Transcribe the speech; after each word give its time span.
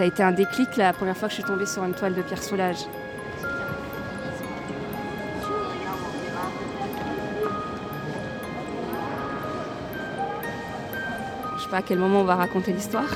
ça 0.00 0.04
a 0.04 0.06
été 0.06 0.22
un 0.22 0.32
déclic 0.32 0.78
la 0.78 0.94
première 0.94 1.14
fois 1.14 1.28
que 1.28 1.34
je 1.34 1.42
suis 1.42 1.44
tombée 1.46 1.66
sur 1.66 1.84
une 1.84 1.92
toile 1.92 2.14
de 2.14 2.22
Pierre 2.22 2.42
Soulages. 2.42 2.86
Je 11.54 11.62
sais 11.62 11.68
pas 11.68 11.76
à 11.76 11.82
quel 11.82 11.98
moment 11.98 12.22
on 12.22 12.24
va 12.24 12.36
raconter 12.36 12.72
l'histoire. 12.72 13.10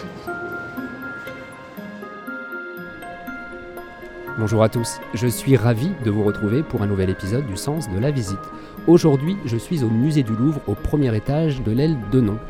Bonjour 4.37 4.65
à 4.65 4.69
tous, 4.69 4.98
je 5.15 5.29
suis 5.29 5.56
ravi 5.56 5.93
de 6.05 6.11
vous 6.11 6.24
retrouver 6.24 6.65
pour 6.65 6.83
un 6.83 6.88
nouvel 6.88 7.09
épisode 7.09 7.47
du 7.47 7.56
Sens 7.56 7.88
de 7.88 8.01
la 8.01 8.11
visite. 8.11 8.41
Aujourd'hui, 8.88 9.37
je 9.45 9.56
suis 9.56 9.84
au 9.84 9.88
musée 9.88 10.25
du 10.25 10.34
Louvre 10.34 10.61
au 10.66 10.75
premier 10.75 11.15
étage 11.15 11.62
de 11.62 11.70
l'aile 11.70 11.97
Denon 12.11 12.41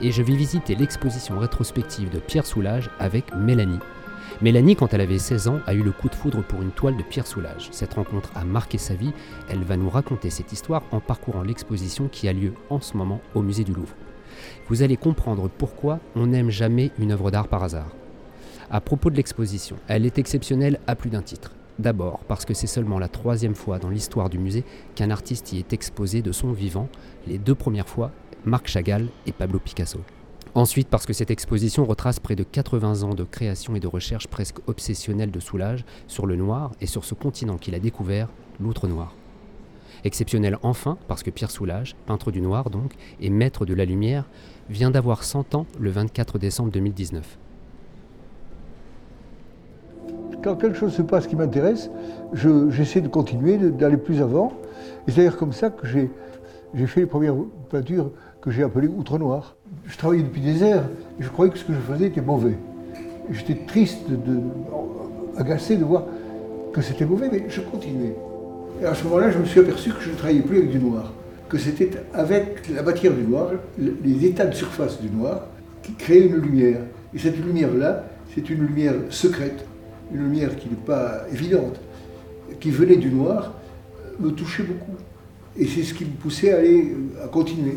et 0.00 0.10
je 0.10 0.20
vais 0.20 0.34
visiter 0.34 0.74
l'exposition 0.74 1.38
rétrospective 1.38 2.10
de 2.10 2.18
Pierre 2.18 2.44
Soulages 2.44 2.90
avec 2.98 3.32
Mélanie. 3.36 3.78
Mélanie, 4.42 4.74
quand 4.74 4.92
elle 4.92 5.00
avait 5.00 5.18
16 5.18 5.46
ans, 5.46 5.60
a 5.68 5.74
eu 5.74 5.84
le 5.84 5.92
coup 5.92 6.08
de 6.08 6.16
foudre 6.16 6.42
pour 6.42 6.60
une 6.60 6.72
toile 6.72 6.96
de 6.96 7.04
Pierre 7.04 7.28
Soulages. 7.28 7.68
Cette 7.70 7.94
rencontre 7.94 8.32
a 8.34 8.44
marqué 8.44 8.76
sa 8.76 8.94
vie. 8.94 9.12
Elle 9.48 9.62
va 9.62 9.76
nous 9.76 9.90
raconter 9.90 10.30
cette 10.30 10.52
histoire 10.52 10.82
en 10.90 10.98
parcourant 10.98 11.42
l'exposition 11.42 12.08
qui 12.08 12.26
a 12.26 12.32
lieu 12.32 12.52
en 12.68 12.80
ce 12.80 12.96
moment 12.96 13.20
au 13.36 13.42
musée 13.42 13.62
du 13.62 13.72
Louvre. 13.72 13.94
Vous 14.68 14.82
allez 14.82 14.96
comprendre 14.96 15.48
pourquoi 15.48 16.00
on 16.16 16.26
n'aime 16.26 16.50
jamais 16.50 16.90
une 16.98 17.12
œuvre 17.12 17.30
d'art 17.30 17.46
par 17.46 17.62
hasard. 17.62 17.94
À 18.70 18.82
propos 18.82 19.08
de 19.08 19.16
l'exposition, 19.16 19.76
elle 19.88 20.04
est 20.04 20.18
exceptionnelle 20.18 20.78
à 20.86 20.94
plus 20.94 21.08
d'un 21.08 21.22
titre. 21.22 21.52
D'abord 21.78 22.20
parce 22.28 22.44
que 22.44 22.52
c'est 22.52 22.66
seulement 22.66 22.98
la 22.98 23.08
troisième 23.08 23.54
fois 23.54 23.78
dans 23.78 23.88
l'histoire 23.88 24.28
du 24.28 24.38
musée 24.38 24.62
qu'un 24.94 25.10
artiste 25.10 25.54
y 25.54 25.58
est 25.58 25.72
exposé 25.72 26.20
de 26.20 26.32
son 26.32 26.52
vivant, 26.52 26.90
les 27.26 27.38
deux 27.38 27.54
premières 27.54 27.88
fois, 27.88 28.12
Marc 28.44 28.68
Chagall 28.68 29.06
et 29.26 29.32
Pablo 29.32 29.58
Picasso. 29.58 30.00
Ensuite 30.54 30.88
parce 30.88 31.06
que 31.06 31.14
cette 31.14 31.30
exposition 31.30 31.86
retrace 31.86 32.20
près 32.20 32.36
de 32.36 32.42
80 32.42 33.04
ans 33.04 33.14
de 33.14 33.24
création 33.24 33.74
et 33.74 33.80
de 33.80 33.86
recherche 33.86 34.26
presque 34.26 34.58
obsessionnelle 34.66 35.30
de 35.30 35.40
Soulage 35.40 35.86
sur 36.06 36.26
le 36.26 36.36
noir 36.36 36.72
et 36.82 36.86
sur 36.86 37.06
ce 37.06 37.14
continent 37.14 37.56
qu'il 37.56 37.74
a 37.74 37.78
découvert, 37.78 38.28
l'outre-noir. 38.60 39.14
Exceptionnel 40.04 40.58
enfin 40.62 40.98
parce 41.08 41.22
que 41.22 41.30
Pierre 41.30 41.50
Soulage, 41.50 41.96
peintre 42.04 42.30
du 42.32 42.42
noir 42.42 42.68
donc, 42.68 42.92
et 43.18 43.30
maître 43.30 43.64
de 43.64 43.72
la 43.72 43.86
lumière, 43.86 44.28
vient 44.68 44.90
d'avoir 44.90 45.24
100 45.24 45.54
ans 45.54 45.66
le 45.80 45.88
24 45.88 46.38
décembre 46.38 46.70
2019 46.70 47.38
quand 50.42 50.56
quelque 50.56 50.76
chose 50.76 50.92
se 50.92 51.02
passe 51.02 51.26
qui 51.26 51.36
m'intéresse, 51.36 51.90
j'essaie 52.32 53.00
de 53.00 53.08
continuer, 53.08 53.56
d'aller 53.56 53.96
plus 53.96 54.20
avant. 54.22 54.52
Et 55.06 55.10
c'est 55.10 55.18
d'ailleurs 55.18 55.36
comme 55.36 55.52
ça 55.52 55.70
que 55.70 55.86
j'ai 55.86 56.10
fait 56.86 57.00
les 57.00 57.06
premières 57.06 57.34
peintures 57.70 58.10
que 58.40 58.50
j'ai 58.50 58.62
appelées 58.62 58.88
outre-noir. 58.88 59.56
Je 59.86 59.96
travaillais 59.96 60.22
depuis 60.22 60.40
des 60.40 60.62
heures 60.62 60.84
et 61.18 61.22
je 61.22 61.28
croyais 61.28 61.50
que 61.52 61.58
ce 61.58 61.64
que 61.64 61.72
je 61.72 61.80
faisais 61.80 62.06
était 62.06 62.20
mauvais. 62.20 62.56
J'étais 63.30 63.56
triste, 63.66 64.06
agacé 65.36 65.76
de 65.76 65.84
voir 65.84 66.04
que 66.72 66.80
c'était 66.80 67.04
mauvais, 67.04 67.28
mais 67.30 67.44
je 67.48 67.60
continuais. 67.60 68.14
Et 68.80 68.84
à 68.84 68.94
ce 68.94 69.04
moment-là, 69.04 69.30
je 69.30 69.38
me 69.38 69.44
suis 69.44 69.60
aperçu 69.60 69.90
que 69.90 70.00
je 70.00 70.10
ne 70.10 70.14
travaillais 70.14 70.42
plus 70.42 70.58
avec 70.58 70.70
du 70.70 70.78
noir, 70.78 71.12
que 71.48 71.58
c'était 71.58 71.90
avec 72.14 72.68
la 72.74 72.82
matière 72.82 73.12
du 73.12 73.22
noir, 73.22 73.50
les 73.76 74.24
états 74.24 74.46
de 74.46 74.54
surface 74.54 75.00
du 75.00 75.10
noir, 75.10 75.46
qui 75.82 75.92
créaient 75.94 76.26
une 76.26 76.36
lumière. 76.36 76.80
Et 77.12 77.18
cette 77.18 77.36
lumière-là, 77.38 78.04
c'est 78.34 78.48
une 78.50 78.66
lumière 78.66 78.94
secrète, 79.10 79.66
une 80.12 80.20
lumière 80.20 80.56
qui 80.56 80.68
n'est 80.68 80.74
pas 80.74 81.22
évidente, 81.32 81.80
qui 82.60 82.70
venait 82.70 82.96
du 82.96 83.10
noir, 83.10 83.52
me 84.18 84.30
touchait 84.30 84.62
beaucoup. 84.62 84.96
Et 85.56 85.66
c'est 85.66 85.82
ce 85.82 85.94
qui 85.94 86.04
me 86.04 86.10
poussait 86.10 86.52
à 86.52 86.58
aller 86.58 86.94
à 87.22 87.28
continuer. 87.28 87.76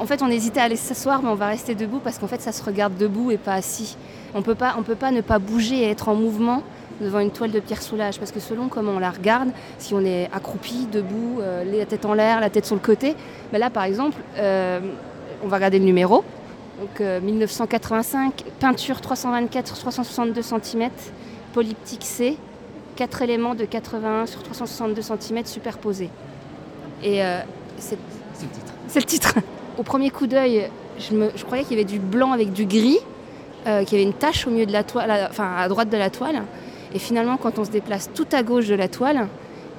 En 0.00 0.06
fait, 0.06 0.22
on 0.22 0.28
hésitait 0.28 0.60
à 0.60 0.64
aller 0.64 0.76
s'asseoir, 0.76 1.22
mais 1.22 1.28
on 1.28 1.34
va 1.34 1.48
rester 1.48 1.74
debout 1.74 2.00
parce 2.02 2.18
qu'en 2.18 2.26
fait, 2.26 2.40
ça 2.40 2.52
se 2.52 2.62
regarde 2.62 2.96
debout 2.96 3.30
et 3.30 3.38
pas 3.38 3.54
assis. 3.54 3.96
On 4.34 4.38
ne 4.38 4.42
peut 4.42 4.54
pas 4.54 4.74
ne 5.10 5.20
pas 5.20 5.38
bouger 5.38 5.82
et 5.82 5.90
être 5.90 6.08
en 6.08 6.14
mouvement 6.14 6.62
devant 7.00 7.20
une 7.20 7.30
toile 7.30 7.50
de 7.50 7.60
Pierre 7.60 7.82
Soulages, 7.82 8.18
parce 8.18 8.32
que 8.32 8.40
selon 8.40 8.68
comment 8.68 8.92
on 8.92 8.98
la 8.98 9.10
regarde, 9.10 9.48
si 9.78 9.94
on 9.94 10.04
est 10.04 10.28
accroupi, 10.32 10.86
debout, 10.90 11.40
euh, 11.40 11.64
la 11.64 11.86
tête 11.86 12.04
en 12.04 12.14
l'air, 12.14 12.40
la 12.40 12.50
tête 12.50 12.64
sur 12.64 12.76
le 12.76 12.80
côté, 12.80 13.14
mais 13.52 13.58
là 13.58 13.70
par 13.70 13.84
exemple, 13.84 14.20
euh, 14.38 14.80
on 15.44 15.48
va 15.48 15.56
regarder 15.56 15.78
le 15.78 15.84
numéro, 15.84 16.24
donc 16.80 17.00
1985, 17.00 18.44
euh, 18.46 18.50
peinture 18.58 19.00
324 19.00 19.66
sur 19.66 19.78
362 19.78 20.42
cm, 20.42 20.90
polyptyque 21.52 22.04
C, 22.04 22.36
4 22.96 23.22
éléments 23.22 23.54
de 23.54 23.64
81 23.64 24.26
sur 24.26 24.42
362 24.42 25.02
cm 25.02 25.44
superposés. 25.44 26.10
Et 27.02 27.22
euh, 27.22 27.40
c'est 27.78 27.96
le 27.96 28.48
titre. 28.48 28.72
C'est 28.88 29.00
le 29.00 29.06
titre. 29.06 29.34
Au 29.78 29.82
premier 29.82 30.10
coup 30.10 30.26
d'œil, 30.26 30.68
je, 30.98 31.44
croyais 31.44 31.64
qu'il 31.64 31.78
y 31.78 31.80
avait 31.80 31.90
du 31.90 31.98
blanc 31.98 32.32
avec 32.32 32.52
du 32.52 32.66
gris, 32.66 32.98
euh, 33.66 33.84
qu'il 33.84 33.98
y 33.98 34.02
avait 34.02 34.10
une 34.10 34.16
tache 34.16 34.46
au 34.46 34.50
milieu 34.50 34.66
de 34.66 34.72
la 34.72 34.84
toile, 34.84 35.28
enfin 35.30 35.56
à 35.56 35.66
droite 35.68 35.88
de 35.88 35.96
la 35.96 36.10
toile. 36.10 36.42
Et 36.94 36.98
finalement, 36.98 37.38
quand 37.38 37.58
on 37.58 37.64
se 37.64 37.70
déplace 37.70 38.10
tout 38.12 38.26
à 38.32 38.42
gauche 38.42 38.66
de 38.66 38.74
la 38.74 38.88
toile, 38.88 39.28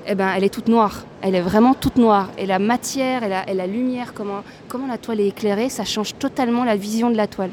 eh 0.05 0.15
ben, 0.15 0.29
elle 0.35 0.43
est 0.43 0.53
toute 0.53 0.67
noire. 0.67 1.03
Elle 1.21 1.35
est 1.35 1.41
vraiment 1.41 1.73
toute 1.73 1.97
noire. 1.97 2.29
Et 2.37 2.45
la 2.45 2.59
matière 2.59 3.23
et 3.23 3.53
la, 3.53 3.67
lumière, 3.67 4.13
comment, 4.13 4.43
la 4.87 4.97
toile 4.97 5.21
est 5.21 5.27
éclairée, 5.27 5.69
ça 5.69 5.85
change 5.85 6.15
totalement 6.17 6.63
la 6.63 6.75
vision 6.75 7.09
de 7.09 7.17
la 7.17 7.27
toile. 7.27 7.51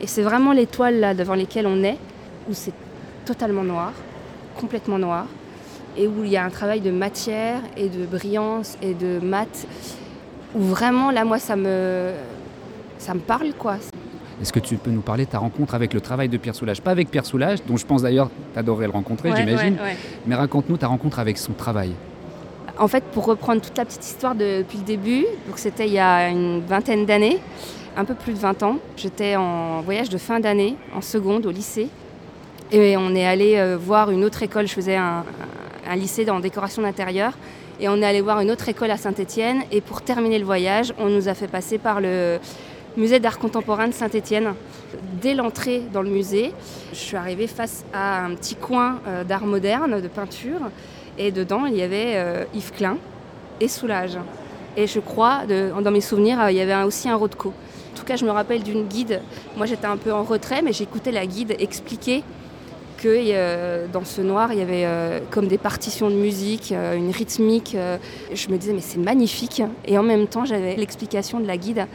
Et 0.00 0.06
c'est 0.06 0.22
vraiment 0.22 0.52
les 0.52 0.66
toiles 0.66 1.00
là 1.00 1.14
devant 1.14 1.34
lesquelles 1.34 1.66
on 1.66 1.82
est, 1.82 1.96
où 2.48 2.52
c'est 2.52 2.74
totalement 3.24 3.64
noir, 3.64 3.92
complètement 4.60 4.98
noir, 4.98 5.26
et 5.96 6.06
où 6.06 6.22
il 6.22 6.30
y 6.30 6.36
a 6.36 6.44
un 6.44 6.50
travail 6.50 6.80
de 6.82 6.90
matière 6.90 7.60
et 7.78 7.88
de 7.88 8.04
brillance 8.04 8.76
et 8.82 8.92
de 8.92 9.18
mat, 9.20 9.66
où 10.54 10.60
vraiment 10.60 11.10
là 11.10 11.24
moi 11.24 11.38
ça 11.38 11.56
me, 11.56 12.12
ça 12.98 13.14
me 13.14 13.20
parle 13.20 13.54
quoi. 13.54 13.76
Est-ce 14.40 14.52
que 14.52 14.60
tu 14.60 14.76
peux 14.76 14.90
nous 14.90 15.00
parler 15.00 15.24
de 15.24 15.30
ta 15.30 15.38
rencontre 15.38 15.74
avec 15.74 15.94
le 15.94 16.00
travail 16.00 16.28
de 16.28 16.36
Pierre 16.36 16.54
Soulages? 16.54 16.82
Pas 16.82 16.90
avec 16.90 17.10
Pierre 17.10 17.24
Soulages, 17.24 17.60
dont 17.66 17.76
je 17.76 17.86
pense 17.86 18.02
d'ailleurs 18.02 18.30
tu 18.52 18.58
adorerais 18.58 18.86
le 18.86 18.92
rencontrer, 18.92 19.32
j'imagine. 19.34 19.76
Mais 20.26 20.34
raconte-nous 20.34 20.76
ta 20.76 20.88
rencontre 20.88 21.18
avec 21.18 21.38
son 21.38 21.52
travail. 21.52 21.92
En 22.78 22.88
fait, 22.88 23.02
pour 23.04 23.24
reprendre 23.24 23.62
toute 23.62 23.78
la 23.78 23.86
petite 23.86 24.04
histoire 24.04 24.34
depuis 24.34 24.78
le 24.78 24.84
début, 24.84 25.24
donc 25.46 25.56
c'était 25.58 25.86
il 25.86 25.94
y 25.94 25.98
a 25.98 26.28
une 26.28 26.60
vingtaine 26.60 27.06
d'années, 27.06 27.38
un 27.96 28.04
peu 28.04 28.14
plus 28.14 28.34
de 28.34 28.38
20 28.38 28.62
ans. 28.62 28.76
J'étais 28.98 29.36
en 29.36 29.80
voyage 29.80 30.10
de 30.10 30.18
fin 30.18 30.40
d'année, 30.40 30.76
en 30.94 31.00
seconde, 31.00 31.46
au 31.46 31.50
lycée. 31.50 31.88
Et 32.70 32.98
on 32.98 33.14
est 33.14 33.24
allé 33.24 33.56
euh, 33.56 33.78
voir 33.80 34.10
une 34.10 34.24
autre 34.24 34.42
école. 34.42 34.66
Je 34.66 34.74
faisais 34.74 34.96
un, 34.96 35.24
un 35.88 35.96
lycée 35.96 36.28
en 36.28 36.40
décoration 36.40 36.82
d'intérieur. 36.82 37.32
Et 37.80 37.88
on 37.88 37.96
est 37.96 38.04
allé 38.04 38.20
voir 38.20 38.40
une 38.40 38.50
autre 38.50 38.68
école 38.68 38.90
à 38.90 38.98
Saint-Étienne. 38.98 39.62
Et 39.72 39.80
pour 39.80 40.02
terminer 40.02 40.38
le 40.38 40.44
voyage, 40.44 40.92
on 40.98 41.08
nous 41.08 41.28
a 41.28 41.34
fait 41.34 41.48
passer 41.48 41.78
par 41.78 42.02
le, 42.02 42.38
musée 42.96 43.20
d'art 43.20 43.38
contemporain 43.38 43.88
de 43.88 43.92
Saint-Étienne. 43.92 44.54
Dès 45.20 45.34
l'entrée 45.34 45.82
dans 45.92 46.02
le 46.02 46.10
musée, 46.10 46.52
je 46.92 46.98
suis 46.98 47.16
arrivée 47.16 47.46
face 47.46 47.84
à 47.92 48.24
un 48.24 48.34
petit 48.34 48.54
coin 48.54 49.00
euh, 49.06 49.24
d'art 49.24 49.46
moderne, 49.46 50.00
de 50.00 50.08
peinture, 50.08 50.60
et 51.18 51.30
dedans 51.30 51.66
il 51.66 51.76
y 51.76 51.82
avait 51.82 52.14
euh, 52.16 52.44
Yves 52.54 52.72
Klein 52.72 52.96
et 53.60 53.68
Soulage. 53.68 54.18
Et 54.78 54.86
je 54.86 55.00
crois, 55.00 55.42
dans 55.46 55.90
mes 55.90 56.02
souvenirs, 56.02 56.40
euh, 56.40 56.50
il 56.50 56.56
y 56.56 56.60
avait 56.60 56.82
aussi 56.84 57.08
un 57.08 57.16
Rothko. 57.16 57.48
En 57.48 57.98
tout 57.98 58.04
cas, 58.04 58.16
je 58.16 58.26
me 58.26 58.30
rappelle 58.30 58.62
d'une 58.62 58.86
guide. 58.86 59.20
Moi, 59.56 59.64
j'étais 59.64 59.86
un 59.86 59.96
peu 59.96 60.12
en 60.12 60.22
retrait, 60.22 60.60
mais 60.60 60.74
j'écoutais 60.74 61.12
la 61.12 61.26
guide 61.26 61.56
expliquer 61.58 62.22
que 62.98 63.86
dans 63.90 64.04
ce 64.04 64.20
noir, 64.20 64.52
il 64.52 64.58
y 64.58 64.62
avait 64.62 65.22
comme 65.30 65.48
des 65.48 65.56
partitions 65.56 66.10
de 66.10 66.14
musique, 66.14 66.72
une 66.72 67.10
rythmique. 67.10 67.74
je 68.34 68.48
me 68.48 68.58
disais, 68.58 68.74
mais 68.74 68.82
c'est 68.82 68.98
magnifique. 68.98 69.62
Et 69.86 69.96
en 69.96 70.02
même 70.02 70.26
temps, 70.26 70.44
j'avais 70.44 70.76
l'explication 70.76 71.40
de 71.40 71.46
la 71.46 71.56
guide 71.56 71.86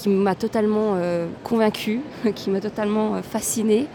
qui 0.00 0.08
m'a 0.08 0.34
totalement 0.34 0.94
euh, 0.96 1.26
convaincue, 1.44 2.00
qui 2.34 2.50
m'a 2.50 2.60
totalement 2.60 3.16
euh, 3.16 3.22
fascinée. 3.22 3.86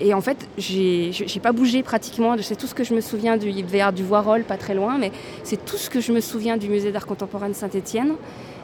Et 0.00 0.12
en 0.12 0.20
fait, 0.20 0.48
j'ai 0.58 1.12
pas 1.40 1.52
bougé 1.52 1.84
pratiquement. 1.84 2.34
C'est 2.40 2.56
tout 2.56 2.66
ce 2.66 2.74
que 2.74 2.82
je 2.82 2.94
me 2.94 3.00
souviens 3.00 3.36
du, 3.36 3.52
du 3.52 4.02
Voirol, 4.02 4.42
pas 4.42 4.56
très 4.56 4.74
loin, 4.74 4.98
mais 4.98 5.12
c'est 5.44 5.64
tout 5.64 5.76
ce 5.76 5.88
que 5.88 6.00
je 6.00 6.10
me 6.10 6.20
souviens 6.20 6.56
du 6.56 6.68
musée 6.68 6.90
d'art 6.90 7.06
contemporain 7.06 7.48
de 7.48 7.54
Saint-Étienne. 7.54 8.14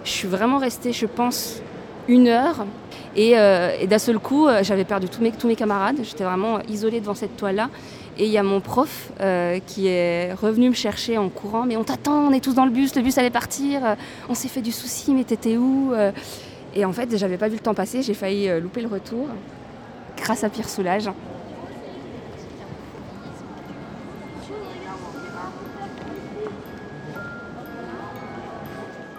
Je 0.03 0.11
suis 0.11 0.27
vraiment 0.27 0.59
restée, 0.59 0.93
je 0.93 1.06
pense, 1.06 1.62
une 2.09 2.27
heure. 2.27 2.67
Et, 3.15 3.38
euh, 3.38 3.87
d'un 3.87 4.00
seul 4.00 4.19
coup, 4.19 4.49
j'avais 4.62 4.85
perdu 4.85 5.06
tous 5.09 5.47
mes 5.47 5.55
camarades. 5.55 5.99
J'étais 6.03 6.25
vraiment 6.25 6.59
isolée 6.69 7.00
devant 7.00 7.15
cette 7.15 7.37
toile-là. 7.37 7.71
Et 8.19 8.25
il 8.25 8.32
y 8.32 8.38
a 8.38 8.43
mon 8.43 8.61
prof 8.61 9.12
qui 9.69 9.87
est 9.87 10.32
revenu 10.32 10.71
me 10.71 10.75
chercher 10.75 11.17
en 11.17 11.29
courant. 11.29 11.65
Mais 11.65 11.77
on 11.77 11.85
t'attend, 11.85 12.27
on 12.27 12.32
est 12.32 12.43
tous 12.43 12.55
dans 12.55 12.65
le 12.65 12.73
bus, 12.73 12.97
le 12.97 13.03
bus 13.03 13.19
allait 13.19 13.31
partir. 13.31 13.82
on 14.29 14.35
s'est 14.35 14.49
fait 14.49 14.62
du 14.62 14.73
souci, 14.73 15.15
mais 15.15 15.23
t'étais 15.23 15.56
où 15.56 15.93
et 16.75 16.84
en 16.84 16.93
fait, 16.93 17.17
j'avais 17.17 17.37
pas 17.37 17.49
vu 17.49 17.55
le 17.55 17.61
temps 17.61 17.75
passer, 17.75 18.02
j'ai 18.02 18.14
failli 18.14 18.49
euh, 18.49 18.61
louper 18.61 18.82
le 18.82 18.88
retour 18.88 19.28
grâce 20.17 20.44
à 20.44 20.50
Pierre 20.50 20.69
Soulage. 20.69 21.11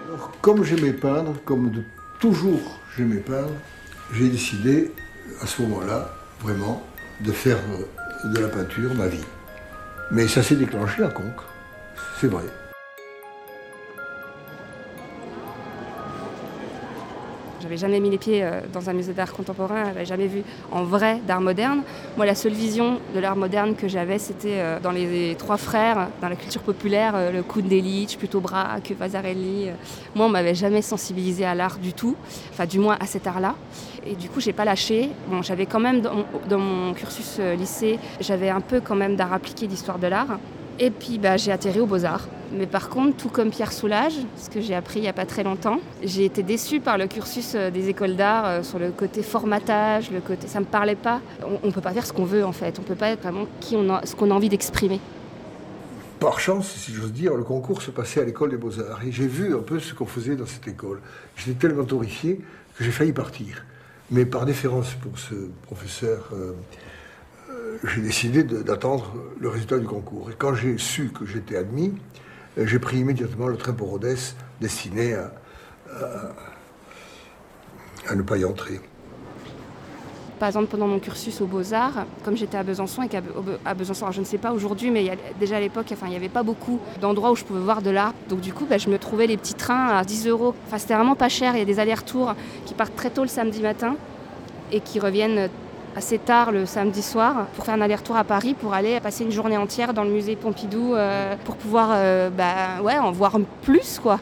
Alors, 0.06 0.30
comme 0.40 0.64
j'aimais 0.64 0.92
peindre, 0.92 1.34
comme 1.44 1.70
de 1.70 1.82
toujours 2.20 2.80
j'aimais 2.96 3.20
peindre, 3.20 3.52
j'ai 4.12 4.28
décidé 4.28 4.92
à 5.40 5.46
ce 5.46 5.62
moment-là, 5.62 6.14
vraiment, 6.40 6.82
de 7.20 7.32
faire 7.32 7.58
de 8.24 8.38
la 8.38 8.48
peinture 8.48 8.94
ma 8.94 9.08
vie. 9.08 9.24
Mais 10.10 10.28
ça 10.28 10.42
s'est 10.42 10.56
déclenché 10.56 11.02
à 11.02 11.08
Conques, 11.08 11.42
c'est 12.20 12.28
vrai. 12.28 12.44
J'avais 17.62 17.76
jamais 17.76 18.00
mis 18.00 18.10
les 18.10 18.18
pieds 18.18 18.42
euh, 18.42 18.60
dans 18.72 18.90
un 18.90 18.92
musée 18.92 19.12
d'art 19.12 19.32
contemporain, 19.32 19.84
j'avais 19.84 20.04
jamais 20.04 20.26
vu 20.26 20.42
en 20.72 20.82
vrai 20.82 21.20
d'art 21.28 21.40
moderne. 21.40 21.82
Moi, 22.16 22.26
la 22.26 22.34
seule 22.34 22.54
vision 22.54 22.98
de 23.14 23.20
l'art 23.20 23.36
moderne 23.36 23.76
que 23.76 23.86
j'avais, 23.86 24.18
c'était 24.18 24.58
euh, 24.58 24.80
dans 24.80 24.90
les 24.90 25.36
trois 25.38 25.58
frères, 25.58 26.08
dans 26.20 26.28
la 26.28 26.34
culture 26.34 26.62
populaire, 26.62 27.12
euh, 27.14 27.30
le 27.30 27.44
Kundelic, 27.44 28.18
plutôt 28.18 28.40
Braque, 28.40 28.92
Vasarelli. 28.98 29.68
Moi, 30.16 30.26
on 30.26 30.28
m'avait 30.28 30.56
jamais 30.56 30.82
sensibilisé 30.82 31.44
à 31.44 31.54
l'art 31.54 31.78
du 31.78 31.92
tout, 31.92 32.16
enfin 32.50 32.66
du 32.66 32.80
moins 32.80 32.96
à 32.98 33.06
cet 33.06 33.28
art-là. 33.28 33.54
Et 34.04 34.16
du 34.16 34.28
coup, 34.28 34.40
j'ai 34.40 34.52
pas 34.52 34.64
lâché. 34.64 35.10
J'avais 35.42 35.66
quand 35.66 35.78
même 35.78 36.00
dans 36.00 36.58
mon 36.58 36.92
cursus 36.94 37.38
lycée, 37.38 38.00
j'avais 38.18 38.48
un 38.48 38.60
peu 38.60 38.80
quand 38.80 38.96
même 38.96 39.14
d'art 39.14 39.32
appliqué, 39.32 39.68
d'histoire 39.68 40.00
de 40.00 40.08
l'art. 40.08 40.38
Et 40.78 40.90
puis 40.90 41.18
bah, 41.18 41.36
j'ai 41.36 41.52
atterri 41.52 41.80
aux 41.80 41.86
Beaux-Arts. 41.86 42.28
Mais 42.52 42.66
par 42.66 42.88
contre, 42.90 43.16
tout 43.16 43.28
comme 43.28 43.50
Pierre 43.50 43.72
Soulages, 43.72 44.18
ce 44.36 44.50
que 44.50 44.60
j'ai 44.60 44.74
appris 44.74 44.98
il 44.98 45.02
n'y 45.02 45.08
a 45.08 45.14
pas 45.14 45.24
très 45.24 45.42
longtemps, 45.42 45.80
j'ai 46.02 46.24
été 46.24 46.42
déçue 46.42 46.80
par 46.80 46.98
le 46.98 47.06
cursus 47.06 47.54
euh, 47.54 47.70
des 47.70 47.88
écoles 47.88 48.14
d'art 48.14 48.46
euh, 48.46 48.62
sur 48.62 48.78
le 48.78 48.90
côté 48.90 49.22
formatage, 49.22 50.10
le 50.10 50.20
côté. 50.20 50.48
Ça 50.48 50.60
ne 50.60 50.64
me 50.64 50.70
parlait 50.70 50.96
pas. 50.96 51.20
On 51.62 51.66
ne 51.66 51.72
peut 51.72 51.80
pas 51.80 51.92
faire 51.92 52.06
ce 52.06 52.12
qu'on 52.12 52.24
veut 52.24 52.44
en 52.44 52.52
fait. 52.52 52.78
On 52.78 52.82
peut 52.82 52.94
pas 52.94 53.08
être 53.08 53.22
vraiment 53.22 53.46
qui 53.60 53.76
on 53.76 53.88
a, 53.88 54.04
ce 54.04 54.14
qu'on 54.14 54.30
a 54.30 54.34
envie 54.34 54.50
d'exprimer. 54.50 55.00
Par 56.20 56.38
chance, 56.40 56.68
si 56.68 56.92
j'ose 56.92 57.12
dire, 57.12 57.34
le 57.34 57.42
concours 57.42 57.82
se 57.82 57.90
passait 57.90 58.20
à 58.20 58.24
l'école 58.24 58.50
des 58.50 58.56
Beaux-Arts. 58.56 59.00
Et 59.04 59.10
j'ai 59.10 59.26
vu 59.26 59.56
un 59.56 59.62
peu 59.62 59.80
ce 59.80 59.94
qu'on 59.94 60.06
faisait 60.06 60.36
dans 60.36 60.46
cette 60.46 60.68
école. 60.68 61.00
J'étais 61.36 61.68
tellement 61.68 61.86
horrifié 61.90 62.40
que 62.76 62.84
j'ai 62.84 62.92
failli 62.92 63.12
partir. 63.12 63.64
Mais 64.10 64.26
par 64.26 64.44
déférence 64.44 64.94
pour 64.94 65.18
ce 65.18 65.34
professeur. 65.66 66.28
Euh, 66.34 66.52
j'ai 67.84 68.00
décidé 68.00 68.42
d'attendre 68.42 69.14
le 69.38 69.48
résultat 69.48 69.78
du 69.78 69.86
concours. 69.86 70.30
Et 70.30 70.34
quand 70.36 70.54
j'ai 70.54 70.78
su 70.78 71.10
que 71.10 71.24
j'étais 71.26 71.56
admis, 71.56 71.94
euh, 72.58 72.66
j'ai 72.66 72.78
pris 72.78 72.98
immédiatement 72.98 73.48
le 73.48 73.56
train 73.56 73.72
pour 73.72 73.90
Rodez, 73.90 74.16
destiné 74.60 75.14
à, 75.14 75.32
à, 78.08 78.14
ne 78.14 78.22
pas 78.22 78.36
y 78.36 78.44
entrer. 78.44 78.80
Par 80.38 80.48
exemple, 80.48 80.66
pendant 80.66 80.88
mon 80.88 80.98
cursus 80.98 81.40
aux 81.40 81.46
Beaux-Arts, 81.46 82.04
comme 82.24 82.36
j'étais 82.36 82.56
à 82.56 82.64
Besançon, 82.64 83.02
et 83.02 83.08
qu'à 83.08 83.20
Besançon, 83.74 84.10
je 84.10 84.20
ne 84.20 84.24
sais 84.24 84.38
pas 84.38 84.52
aujourd'hui, 84.52 84.90
mais 84.90 85.16
déjà 85.38 85.58
à 85.58 85.60
l'époque, 85.60 85.86
enfin, 85.92 86.06
il 86.06 86.10
n'y 86.10 86.16
avait 86.16 86.28
pas 86.28 86.42
beaucoup 86.42 86.80
d'endroits 87.00 87.30
où 87.30 87.36
je 87.36 87.44
pouvais 87.44 87.60
voir 87.60 87.80
de 87.80 87.90
l'art. 87.90 88.12
Donc 88.28 88.40
du 88.40 88.52
coup, 88.52 88.66
bah, 88.68 88.76
je 88.76 88.88
me 88.88 88.98
trouvais 88.98 89.28
les 89.28 89.36
petits 89.36 89.54
trains 89.54 89.96
à 89.96 90.02
10 90.04 90.26
euros. 90.26 90.54
Enfin, 90.66 90.78
c'était 90.78 90.94
vraiment 90.94 91.14
pas 91.14 91.28
cher. 91.28 91.54
Il 91.54 91.60
y 91.60 91.62
a 91.62 91.64
des 91.64 91.78
allers-retours 91.78 92.34
qui 92.66 92.74
partent 92.74 92.96
très 92.96 93.10
tôt 93.10 93.22
le 93.22 93.28
samedi 93.28 93.62
matin 93.62 93.94
et 94.72 94.80
qui 94.80 94.98
reviennent 94.98 95.48
assez 95.96 96.18
tard 96.18 96.52
le 96.52 96.66
samedi 96.66 97.02
soir 97.02 97.46
pour 97.54 97.64
faire 97.64 97.74
un 97.74 97.80
aller-retour 97.80 98.16
à 98.16 98.24
Paris 98.24 98.54
pour 98.54 98.74
aller 98.74 98.98
passer 99.00 99.24
une 99.24 99.30
journée 99.30 99.56
entière 99.56 99.92
dans 99.94 100.04
le 100.04 100.10
musée 100.10 100.36
Pompidou 100.36 100.94
euh, 100.94 101.36
pour 101.44 101.56
pouvoir 101.56 101.90
euh, 101.92 102.30
bah, 102.30 102.82
ouais, 102.82 102.98
en 102.98 103.12
voir 103.12 103.38
plus 103.62 103.98
quoi. 103.98 104.18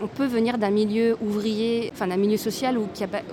On 0.00 0.06
peut 0.06 0.26
venir 0.26 0.58
d'un 0.58 0.70
milieu 0.70 1.16
ouvrier, 1.20 1.90
enfin 1.92 2.06
d'un 2.06 2.16
milieu 2.16 2.36
social 2.36 2.78
où, 2.78 2.86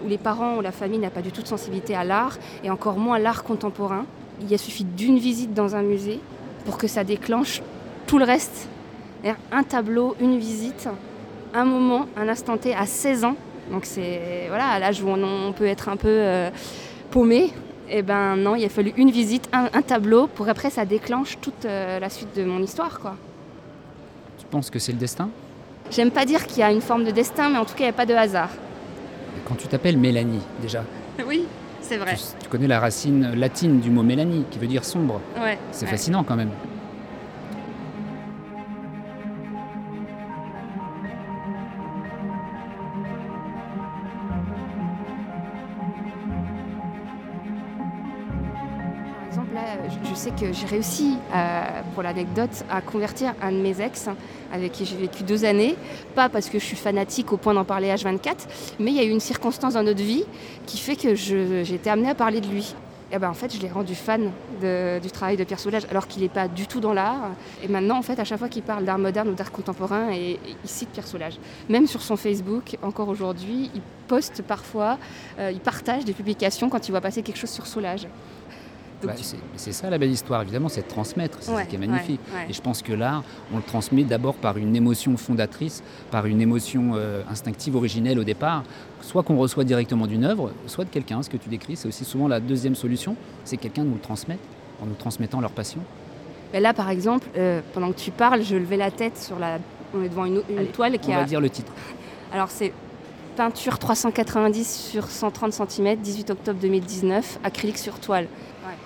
les 0.08 0.18
parents 0.18 0.58
ou 0.58 0.62
la 0.62 0.72
famille 0.72 0.98
n'a 0.98 1.12
pas 1.12 1.22
du 1.22 1.32
tout 1.32 1.44
de 1.44 1.48
sensibilité 1.48 1.96
à 1.96 2.04
l'art 2.04 2.38
et 2.64 2.72
encore 2.72 2.98
moins 2.98 3.18
à 3.18 3.20
l'art 3.20 3.44
contemporain. 3.44 4.06
Il 4.42 4.50
y 4.50 4.56
a 4.56 4.58
suffi 4.58 4.84
d'une 4.84 5.20
visite 5.20 5.54
dans 5.54 5.76
un 5.76 5.84
musée 5.84 6.20
pour 6.66 6.80
que 6.80 6.88
ça 6.88 7.04
déclenche 7.04 7.62
tout 8.08 8.18
le 8.18 8.26
reste. 8.26 8.68
Un 9.52 9.64
tableau, 9.64 10.16
une 10.20 10.38
visite, 10.38 10.90
un 11.54 11.66
moment, 11.66 12.08
un 12.18 12.28
instant 12.28 12.58
T 12.58 12.76
à 12.76 12.86
16 12.86 13.26
ans, 13.26 13.36
donc 13.72 13.86
c'est 13.86 14.46
voilà, 14.48 14.70
à 14.70 14.80
l'âge 14.80 15.02
où 15.02 15.10
on, 15.10 15.52
peut 15.54 15.66
être 15.66 15.90
un 15.90 15.98
peu 15.98 16.08
euh, 16.10 16.50
paumé. 17.12 17.52
Et 17.88 18.00
eh 18.00 18.02
ben 18.02 18.36
non, 18.36 18.56
il 18.56 18.66
a 18.66 18.70
fallu 18.70 18.94
une 18.98 19.12
visite, 19.12 19.48
un, 19.54 19.82
tableau, 19.84 20.26
pour 20.26 20.50
après 20.50 20.72
ça 20.72 20.86
déclenche 20.86 21.38
toute 21.40 21.66
euh, 21.66 22.00
la 22.00 22.10
suite 22.10 22.36
de 22.36 22.44
mon 22.44 22.60
histoire. 22.64 23.00
Quoi. 23.00 23.16
Tu 24.40 24.46
penses 24.48 24.72
que 24.72 24.80
c'est 24.80 24.92
le 24.92 24.98
destin? 24.98 25.30
J'aime 25.92 26.10
pas 26.10 26.26
dire 26.26 26.48
qu'il 26.48 26.60
y 26.60 26.64
a 26.64 26.72
une 26.72 26.82
forme 26.82 27.04
de 27.04 27.12
destin, 27.12 27.50
mais 27.50 27.60
en 27.60 27.66
tout 27.66 27.76
cas 27.76 27.82
il 27.82 27.88
n'y 27.88 27.90
a 27.90 27.94
pas 27.94 28.08
de 28.08 28.16
hasard. 28.16 28.50
Quand 29.48 29.54
tu 29.54 29.68
t'appelles 29.68 30.00
Mélanie, 30.00 30.42
déjà 30.60 30.84
Oui, 31.28 31.46
c'est 31.80 31.98
vrai. 31.98 32.16
Tu, 32.42 32.50
connais 32.50 32.68
la 32.68 32.80
racine 32.80 33.36
latine 33.36 33.80
du 33.80 33.92
mot 33.92 34.02
Mélanie, 34.02 34.46
qui 34.50 34.58
veut 34.58 34.68
dire 34.68 34.84
sombre. 34.84 35.22
Ouais. 35.40 35.60
C'est 35.72 35.86
fascinant 35.86 36.24
quand 36.24 36.36
même. 36.36 36.50
Que 50.36 50.52
j'ai 50.52 50.66
réussi, 50.66 51.18
euh, 51.34 51.62
pour 51.94 52.04
l'anecdote, 52.04 52.64
à 52.70 52.82
convertir 52.82 53.34
un 53.42 53.52
de 53.52 53.58
mes 53.58 53.82
ex 53.82 54.10
avec 54.52 54.72
qui 54.72 54.86
j'ai 54.86 54.98
vécu 54.98 55.24
deux 55.24 55.46
années. 55.46 55.76
Pas 56.14 56.30
parce 56.30 56.50
que 56.50 56.60
je 56.60 56.66
suis 56.66 56.76
fanatique 56.76 57.32
au 57.32 57.38
point 57.38 57.54
d'en 57.54 57.64
parler 57.64 57.90
H24, 57.90 58.48
mais 58.80 58.92
il 58.92 58.98
y 58.98 59.00
a 59.00 59.04
eu 59.04 59.10
une 59.10 59.20
circonstance 59.20 59.74
dans 59.74 59.84
notre 59.84 60.04
vie 60.04 60.26
qui 60.66 60.78
fait 60.78 60.96
que 60.96 61.16
j'ai 61.16 61.74
été 61.74 61.90
amenée 61.90 62.10
à 62.10 62.16
parler 62.16 62.42
de 62.42 62.48
lui. 62.48 62.76
Et 63.12 63.20
ben 63.20 63.30
en 63.30 63.34
fait, 63.34 63.54
je 63.54 63.62
l'ai 63.62 63.70
rendu 63.70 63.94
fan 63.96 64.32
du 64.60 65.12
travail 65.12 65.38
de 65.38 65.44
Pierre 65.44 65.60
Soulages, 65.60 65.86
alors 65.90 66.08
qu'il 66.08 66.24
n'est 66.24 66.30
pas 66.30 66.48
du 66.48 66.68
tout 66.68 66.80
dans 66.80 66.94
l'art. 66.94 67.32
Et 67.64 67.68
maintenant, 67.68 67.98
en 67.98 68.02
fait, 68.02 68.20
à 68.20 68.24
chaque 68.24 68.40
fois 68.40 68.50
qu'il 68.50 68.64
parle 68.64 68.84
d'art 68.84 68.98
moderne 68.98 69.30
ou 69.30 69.34
d'art 69.34 69.52
contemporain, 69.52 70.12
il 70.12 70.38
cite 70.66 70.90
Pierre 70.90 71.08
Soulages. 71.08 71.38
Même 71.70 71.88
sur 71.88 72.02
son 72.02 72.18
Facebook, 72.18 72.78
encore 72.82 73.08
aujourd'hui, 73.08 73.70
il 73.74 73.82
poste 74.08 74.42
parfois, 74.42 74.98
euh, 75.40 75.52
il 75.52 75.60
partage 75.60 76.06
des 76.06 76.14
publications 76.14 76.70
quand 76.70 76.88
il 76.88 76.92
voit 76.92 77.02
passer 77.02 77.22
quelque 77.22 77.38
chose 77.38 77.50
sur 77.50 77.68
Soulage. 77.68 78.08
Bah, 79.06 79.14
c'est 79.56 79.72
ça 79.72 79.90
la 79.90 79.98
belle 79.98 80.12
histoire, 80.12 80.42
évidemment, 80.42 80.70
c'est 80.70 80.82
de 80.82 80.88
transmettre, 80.88 81.38
c'est 81.42 81.56
ce 81.56 81.70
qui 81.70 81.76
est 81.76 81.80
magnifique. 81.80 82.20
Et 82.50 82.54
je 82.54 82.62
pense 82.62 82.82
que 82.82 82.94
l'art, 82.94 83.24
on 83.54 83.58
le 83.58 83.64
transmet 83.64 84.04
d'abord 84.04 84.36
par 84.36 84.58
une 84.58 84.76
émotion 84.76 85.18
fondatrice, 85.18 85.84
par 86.12 86.26
une 86.26 86.42
émotion 86.42 86.94
euh, 86.96 87.22
instinctive, 87.30 87.76
originelle 87.76 88.20
au 88.20 88.24
départ, 88.24 88.64
soit 89.02 89.24
qu'on 89.24 89.38
reçoit 89.38 89.64
directement 89.64 90.08
d'une 90.08 90.24
œuvre, 90.24 90.52
soit 90.68 90.86
de 90.86 90.90
quelqu'un. 90.90 91.22
Ce 91.24 91.30
que 91.30 91.38
tu 91.38 91.50
décris, 91.50 91.76
c'est 91.76 91.88
aussi 91.88 92.06
souvent 92.06 92.28
la 92.28 92.40
deuxième 92.40 92.76
solution, 92.76 93.16
c'est 93.44 93.58
quelqu'un 93.58 93.84
nous 93.84 93.94
le 93.94 94.00
transmet, 94.00 94.38
en 94.82 94.86
nous 94.86 94.96
transmettant 94.96 95.42
leur 95.42 95.52
passion. 95.52 95.80
là, 96.54 96.74
par 96.74 96.90
exemple, 96.90 97.28
euh, 97.38 97.62
pendant 97.74 97.92
que 97.92 98.00
tu 98.00 98.12
parles, 98.12 98.44
je 98.44 98.56
levais 98.56 98.78
la 98.78 98.92
tête 98.92 99.18
sur 99.18 99.40
la. 99.40 99.60
On 99.94 100.04
est 100.04 100.10
devant 100.10 100.26
une, 100.26 100.42
toile 100.74 101.00
qui 101.00 101.10
on 101.10 101.14
a. 101.14 101.18
On 101.18 101.22
va 101.22 101.26
dire 101.26 101.42
le 101.42 101.50
titre. 101.50 101.72
Alors, 102.34 102.50
c'est 102.50 102.74
peinture 103.36 103.78
390 103.78 104.90
sur 104.92 105.08
130 105.08 105.54
cm, 105.54 105.98
18 105.98 106.32
octobre 106.32 106.60
2019, 106.60 107.40
acrylique 107.44 107.78
sur 107.78 108.00
toile. 108.00 108.28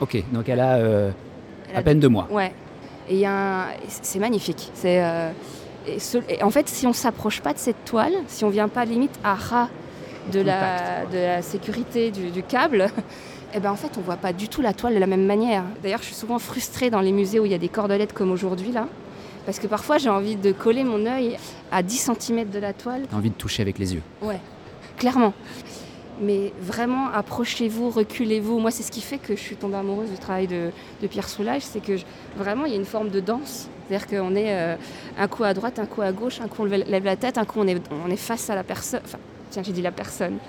Ok, 0.01 0.23
donc 0.31 0.49
elle 0.49 0.59
a 0.59 0.75
euh, 0.75 1.11
à 1.73 1.81
peine 1.81 1.99
deux 1.99 2.09
mois. 2.09 2.27
Ouais. 2.31 2.53
Et 3.09 3.25
c'est 3.87 4.19
magnifique. 4.19 4.71
C'est 4.73 5.03
euh, 5.03 5.31
en 6.41 6.49
fait, 6.49 6.67
si 6.67 6.85
on 6.87 6.93
s'approche 6.93 7.41
pas 7.41 7.53
de 7.53 7.59
cette 7.59 7.83
toile, 7.85 8.13
si 8.27 8.43
on 8.43 8.49
vient 8.49 8.67
pas 8.67 8.85
limite 8.85 9.17
à 9.23 9.35
ras 9.35 9.69
de 10.31 10.41
la, 10.41 11.05
de 11.05 11.17
la 11.17 11.41
sécurité 11.41 12.11
du, 12.11 12.43
câble, 12.43 12.87
eh 13.53 13.59
ben 13.59 13.71
en 13.71 13.75
fait, 13.75 13.97
on 13.97 14.01
voit 14.01 14.17
pas 14.17 14.33
du 14.33 14.47
tout 14.47 14.61
la 14.61 14.73
toile 14.73 14.93
de 14.93 14.99
la 14.99 15.07
même 15.07 15.25
manière. 15.25 15.63
D'ailleurs, 15.81 16.01
je 16.01 16.05
suis 16.05 16.15
souvent 16.15 16.39
frustrée 16.39 16.89
dans 16.89 17.01
les 17.01 17.11
musées 17.11 17.39
où 17.39 17.45
il 17.45 17.51
y 17.51 17.55
a 17.55 17.59
des 17.59 17.69
cordelettes 17.69 18.13
comme 18.13 18.31
aujourd'hui 18.31 18.71
là. 18.71 18.87
Parce 19.49 19.57
que 19.57 19.65
parfois 19.65 19.97
j'ai 19.97 20.09
envie 20.09 20.35
de 20.35 20.51
coller 20.51 20.83
mon 20.83 21.07
œil 21.07 21.35
à 21.71 21.81
10 21.81 22.11
cm 22.19 22.51
de 22.51 22.59
la 22.59 22.71
toile. 22.71 23.07
envie 23.11 23.31
de 23.31 23.35
toucher 23.35 23.63
avec 23.63 23.79
les 23.79 23.95
yeux. 23.95 24.03
Ouais, 24.21 24.39
clairement 24.95 25.33
mais 26.21 26.53
vraiment 26.61 27.07
approchez-vous, 27.07 27.89
reculez-vous. 27.91 28.59
Moi, 28.59 28.71
c'est 28.71 28.83
ce 28.83 28.91
qui 28.91 28.99
fait 28.99 29.17
que 29.17 29.37
je 29.37 29.39
suis 29.39 29.55
tombée 29.55 29.77
amoureuse 29.77 30.11
du 30.11 30.17
travail 30.17 30.47
de, 30.47 30.71
Pierre 31.07 31.29
Soulages, 31.29 31.61
c'est 31.61 31.79
que 31.79 31.93
vraiment, 32.35 32.65
il 32.65 32.71
y 32.71 32.75
a 32.75 32.77
une 32.77 32.85
forme 32.85 33.09
de 33.09 33.21
danse. 33.21 33.69
C'est-à-dire 33.87 34.05
qu'on 34.05 34.35
est 34.35 34.53
euh, 34.53 34.75
un 35.17 35.27
coup 35.29 35.45
à 35.45 35.53
droite, 35.53 35.79
un 35.79 35.85
coup 35.85 36.01
à 36.01 36.11
gauche, 36.11 36.41
un 36.41 36.49
coup 36.49 36.63
on 36.63 36.65
lève 36.65 37.05
la 37.05 37.15
tête, 37.15 37.37
un 37.37 37.45
coup 37.45 37.61
on 37.61 37.67
est, 37.67 37.81
on 38.05 38.11
est 38.11 38.17
face 38.17 38.49
à 38.49 38.55
la 38.55 38.65
personne. 38.65 38.99
Enfin, 39.05 39.17
tiens, 39.49 39.63
j'ai 39.63 39.71
dit 39.71 39.81
la 39.81 39.93
personne. 39.93 40.39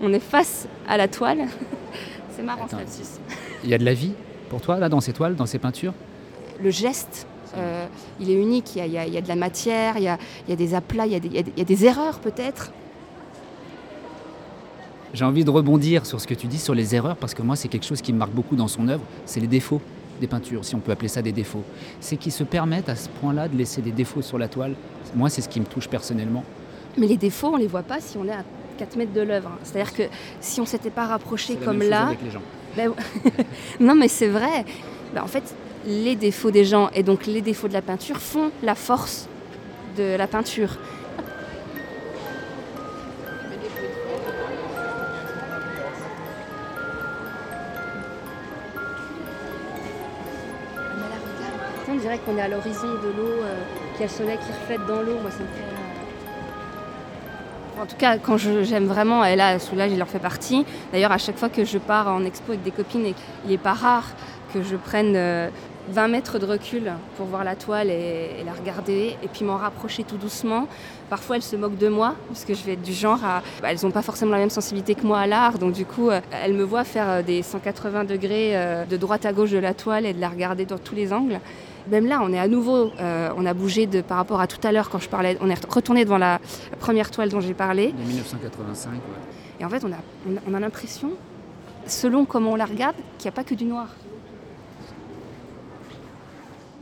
On 0.00 0.12
est 0.12 0.20
face 0.20 0.68
à 0.88 0.96
la 0.96 1.08
toile. 1.08 1.40
c'est 2.36 2.44
marrant, 2.44 2.68
ça 2.68 2.78
Il 3.64 3.68
y 3.68 3.74
a 3.74 3.78
de 3.78 3.84
la 3.84 3.94
vie 3.94 4.12
pour 4.48 4.60
toi, 4.60 4.78
là, 4.78 4.88
dans 4.88 5.00
ces 5.00 5.12
toiles, 5.12 5.34
dans 5.34 5.46
ces 5.46 5.58
peintures? 5.58 5.92
Le 6.62 6.70
geste, 6.70 7.26
euh, 7.56 7.86
il 8.20 8.30
est 8.30 8.34
unique. 8.34 8.76
Il 8.76 8.86
y, 8.86 8.98
a, 8.98 9.20
de 9.20 9.28
la 9.28 9.36
matière, 9.36 9.96
il 9.96 10.04
y 10.04 10.08
a, 10.08 10.56
des 10.56 10.74
aplats, 10.74 11.06
il 11.06 11.12
y 11.12 11.60
a 11.60 11.64
des 11.64 11.84
erreurs 11.84 12.18
peut-être. 12.18 12.72
J'ai 15.16 15.24
envie 15.24 15.44
de 15.44 15.50
rebondir 15.50 16.04
sur 16.04 16.20
ce 16.20 16.26
que 16.26 16.34
tu 16.34 16.46
dis 16.46 16.58
sur 16.58 16.74
les 16.74 16.94
erreurs, 16.94 17.16
parce 17.16 17.32
que 17.32 17.40
moi, 17.40 17.56
c'est 17.56 17.68
quelque 17.68 17.86
chose 17.86 18.02
qui 18.02 18.12
me 18.12 18.18
marque 18.18 18.32
beaucoup 18.32 18.54
dans 18.54 18.68
son 18.68 18.86
œuvre, 18.88 19.02
c'est 19.24 19.40
les 19.40 19.46
défauts 19.46 19.80
des 20.20 20.26
peintures, 20.26 20.64
si 20.64 20.74
on 20.74 20.78
peut 20.78 20.92
appeler 20.92 21.08
ça 21.08 21.22
des 21.22 21.32
défauts. 21.32 21.62
C'est 22.00 22.16
qu'ils 22.16 22.32
se 22.32 22.44
permettent 22.44 22.88
à 22.88 22.96
ce 22.96 23.08
point-là 23.08 23.48
de 23.48 23.56
laisser 23.56 23.80
des 23.82 23.92
défauts 23.92 24.22
sur 24.22 24.38
la 24.38 24.48
toile. 24.48 24.74
Moi, 25.14 25.30
c'est 25.30 25.40
ce 25.40 25.48
qui 25.48 25.60
me 25.60 25.64
touche 25.64 25.88
personnellement. 25.88 26.44
Mais 26.98 27.06
les 27.06 27.16
défauts, 27.16 27.48
on 27.48 27.56
ne 27.56 27.62
les 27.62 27.66
voit 27.66 27.82
pas 27.82 28.00
si 28.00 28.16
on 28.18 28.26
est 28.26 28.32
à 28.32 28.44
4 28.78 28.96
mètres 28.96 29.12
de 29.12 29.20
l'œuvre. 29.20 29.50
C'est-à-dire 29.62 29.94
que 29.94 30.02
si 30.40 30.60
on 30.60 30.64
ne 30.64 30.68
s'était 30.68 30.90
pas 30.90 31.06
rapproché 31.06 31.56
comme 31.56 31.82
là... 31.82 32.08
Avec 32.08 32.22
les 32.22 32.30
gens. 32.30 32.42
Ben 32.76 32.92
non, 33.80 33.94
mais 33.94 34.08
c'est 34.08 34.28
vrai. 34.28 34.64
Ben, 35.14 35.22
en 35.22 35.26
fait, 35.26 35.54
les 35.86 36.16
défauts 36.16 36.50
des 36.50 36.64
gens 36.64 36.90
et 36.94 37.02
donc 37.02 37.26
les 37.26 37.40
défauts 37.40 37.68
de 37.68 37.72
la 37.72 37.82
peinture 37.82 38.18
font 38.18 38.50
la 38.62 38.74
force 38.74 39.28
de 39.96 40.16
la 40.16 40.26
peinture. 40.26 40.76
on 51.88 51.98
dirait 52.00 52.18
qu'on 52.18 52.36
est 52.36 52.42
à 52.42 52.48
l'horizon 52.48 52.88
de 52.88 53.08
l'eau, 53.16 53.42
euh, 53.42 53.54
qu'il 53.92 54.00
y 54.00 54.04
a 54.04 54.06
le 54.06 54.12
soleil 54.12 54.38
qui 54.38 54.52
reflète 54.52 54.86
dans 54.86 55.02
l'eau. 55.02 55.18
Moi, 55.22 55.30
ça 55.30 55.38
me 55.38 55.46
fait. 55.46 55.62
En 57.80 57.86
tout 57.86 57.96
cas, 57.96 58.18
quand 58.18 58.36
j'aime 58.36 58.86
vraiment, 58.86 59.24
et 59.24 59.36
là, 59.36 59.58
Soulage, 59.58 59.92
il 59.92 59.98
leur 59.98 60.08
fait 60.08 60.18
partie. 60.18 60.64
D'ailleurs, 60.92 61.12
à 61.12 61.18
chaque 61.18 61.38
fois 61.38 61.48
que 61.48 61.64
je 61.64 61.78
pars 61.78 62.08
en 62.08 62.24
expo 62.24 62.52
avec 62.52 62.62
des 62.62 62.70
copines, 62.70 63.14
il 63.44 63.50
n'est 63.50 63.58
pas 63.58 63.74
rare 63.74 64.04
que 64.52 64.62
je 64.62 64.76
prenne 64.76 65.14
20 65.88 66.04
euh, 66.04 66.08
mètres 66.08 66.38
de 66.38 66.46
recul 66.46 66.92
pour 67.16 67.26
voir 67.26 67.44
la 67.44 67.56
toile 67.56 67.90
et, 67.90 68.42
la 68.44 68.52
regarder, 68.52 69.16
et 69.22 69.28
puis 69.28 69.44
m'en 69.44 69.56
rapprocher 69.56 70.04
tout 70.04 70.16
doucement. 70.16 70.68
Parfois, 71.10 71.36
elles 71.36 71.42
se 71.42 71.56
moquent 71.56 71.78
de 71.78 71.88
moi, 71.88 72.14
parce 72.28 72.44
que 72.44 72.54
je 72.54 72.64
vais 72.64 72.72
être 72.72 72.82
du 72.82 72.92
genre 72.92 73.24
à... 73.24 73.42
Bah, 73.62 73.68
elles 73.70 73.78
n'ont 73.82 73.90
pas 73.90 74.02
forcément 74.02 74.32
la 74.32 74.38
même 74.38 74.50
sensibilité 74.50 74.94
que 74.94 75.06
moi 75.06 75.20
à 75.20 75.26
l'art, 75.26 75.58
donc 75.58 75.72
du 75.72 75.84
coup, 75.84 76.10
euh, 76.10 76.20
elles 76.42 76.54
me 76.54 76.64
voient 76.64 76.84
faire 76.84 77.08
euh, 77.08 77.22
des 77.22 77.42
180 77.42 78.04
degrés 78.04 78.54
de 78.88 78.96
droite 78.96 79.26
à 79.26 79.32
gauche 79.32 79.50
de 79.50 79.58
la 79.58 79.74
toile 79.74 80.06
et 80.06 80.12
de 80.12 80.20
la 80.20 80.28
regarder 80.28 80.64
dans 80.64 80.78
tous 80.78 80.94
les 80.94 81.12
angles. 81.12 81.40
Même 81.88 82.06
là, 82.06 82.20
on 82.22 82.32
est 82.32 82.38
à 82.38 82.48
nouveau, 82.48 82.90
on 82.98 83.46
a 83.46 83.54
bougé 83.54 83.86
de, 83.86 84.00
par 84.00 84.16
rapport 84.16 84.40
à 84.40 84.46
tout 84.46 84.58
à 84.66 84.72
l'heure 84.72 84.90
quand 84.90 84.98
je 84.98 85.08
parlais, 85.08 85.38
on 85.40 85.48
est 85.48 85.66
retourné 85.72 86.04
devant 86.04 86.18
la, 86.18 86.40
première 86.80 87.10
toile 87.10 87.28
dont 87.28 87.40
j'ai 87.40 87.54
parlé. 87.54 87.92
De 87.92 88.02
1985, 88.02 88.90
ouais. 88.90 88.98
Et 89.60 89.64
en 89.64 89.68
fait, 89.68 89.84
on 89.84 89.92
a, 89.92 89.96
on 90.48 90.54
a 90.54 90.60
l'impression, 90.60 91.12
selon 91.86 92.24
comment 92.24 92.52
on 92.52 92.56
la 92.56 92.66
regarde, 92.66 92.96
qu'il 93.18 93.26
n'y 93.26 93.34
a 93.34 93.36
pas 93.36 93.44
que 93.44 93.54
du 93.54 93.64
noir. 93.64 93.88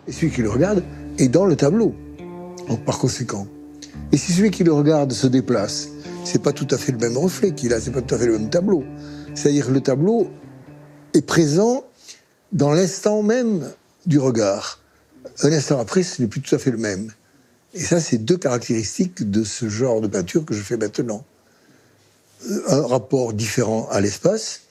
Et 0.07 0.13
celui 0.13 0.31
qui 0.31 0.43
le 0.43 0.51
regarde 0.51 0.83
est 1.19 1.29
dans 1.29 1.47
le 1.47 1.57
tableau, 1.57 1.95
par 2.85 2.99
conséquent. 2.99 3.47
Et 4.13 4.17
si 4.17 4.33
celui 4.33 4.51
qui 4.51 4.65
le 4.65 4.73
regarde 4.73 5.13
se 5.13 5.27
déplace, 5.27 5.89
c'est 6.25 6.43
pas 6.43 6.53
tout 6.53 6.69
à 6.71 6.79
fait 6.79 6.93
le 6.93 6.99
même 6.99 7.17
reflet 7.17 7.53
qu'il 7.53 7.73
a, 7.73 7.81
c'est 7.81 7.91
pas 7.91 8.03
tout 8.03 8.15
à 8.15 8.19
fait 8.19 8.27
le 8.27 8.39
même 8.39 8.51
tableau. 8.51 8.85
C'est-à-dire 9.35 9.67
que 9.67 9.73
le 9.73 9.81
tableau 9.81 10.29
est 11.15 11.27
présent 11.27 11.85
dans 12.53 12.73
l'instant 12.73 13.23
même 13.23 13.71
du 14.07 14.19
regard. 14.19 14.81
Un 15.43 15.53
instant 15.53 15.81
après, 15.81 16.03
ce 16.03 16.23
n'est 16.23 16.29
plus 16.29 16.41
tout 16.41 16.55
à 16.55 16.59
fait 16.59 16.71
le 16.71 16.79
même. 16.79 17.11
Et 17.73 17.81
ça, 17.81 18.01
c'est 18.01 18.19
deux 18.19 18.37
caractéristiques 18.37 19.29
de 19.29 19.43
ce 19.43 19.69
genre 19.69 20.01
de 20.01 20.07
peinture 20.07 20.45
que 20.45 20.55
je 20.55 20.63
fais 20.63 20.77
maintenant. 20.77 21.25
Un 22.69 22.87
rapport 22.87 23.33
différent 23.33 23.89
à 23.91 24.01
l'espace 24.01 24.63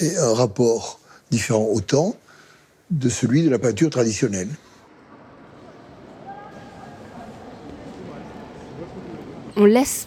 et 0.00 0.16
un 0.18 0.34
rapport 0.34 1.00
différent 1.30 1.66
au 1.72 1.80
temps 1.80 2.16
de 2.90 3.08
celui 3.08 3.42
de 3.42 3.50
la 3.50 3.58
peinture 3.58 3.90
traditionnelle. 3.90 4.48
On 9.56 9.64
laisse 9.64 10.06